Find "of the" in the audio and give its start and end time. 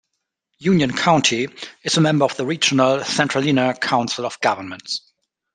2.25-2.43